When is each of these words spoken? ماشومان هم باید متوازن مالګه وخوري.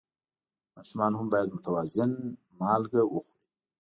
ماشومان 0.75 1.11
هم 1.15 1.27
باید 1.33 1.53
متوازن 1.55 2.11
مالګه 2.59 3.01
وخوري. 3.07 3.39